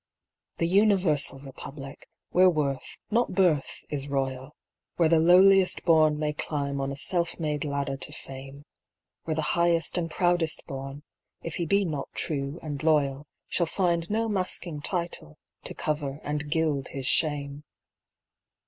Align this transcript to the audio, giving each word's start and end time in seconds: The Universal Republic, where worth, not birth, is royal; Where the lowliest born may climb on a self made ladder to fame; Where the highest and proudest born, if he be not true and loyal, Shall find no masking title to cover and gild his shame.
The 0.57 0.67
Universal 0.67 1.41
Republic, 1.41 2.09
where 2.31 2.49
worth, 2.49 2.97
not 3.11 3.35
birth, 3.35 3.85
is 3.91 4.07
royal; 4.07 4.55
Where 4.95 5.09
the 5.09 5.19
lowliest 5.19 5.83
born 5.83 6.17
may 6.17 6.33
climb 6.33 6.81
on 6.81 6.91
a 6.91 6.95
self 6.95 7.39
made 7.39 7.63
ladder 7.63 7.97
to 7.97 8.11
fame; 8.11 8.65
Where 9.25 9.35
the 9.35 9.43
highest 9.53 9.99
and 9.99 10.09
proudest 10.09 10.65
born, 10.65 11.03
if 11.43 11.57
he 11.57 11.67
be 11.67 11.85
not 11.85 12.09
true 12.15 12.59
and 12.63 12.81
loyal, 12.81 13.27
Shall 13.47 13.67
find 13.67 14.09
no 14.09 14.27
masking 14.27 14.81
title 14.81 15.37
to 15.65 15.75
cover 15.75 16.19
and 16.23 16.49
gild 16.49 16.87
his 16.87 17.05
shame. 17.05 17.63